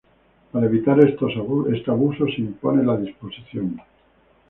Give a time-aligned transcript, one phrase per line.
[0.51, 3.79] Para evitar este abuso, se impone la disposición.